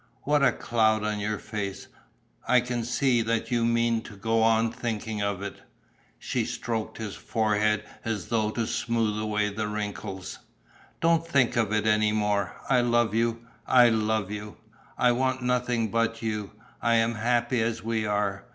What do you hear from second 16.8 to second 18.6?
I am happy as we are.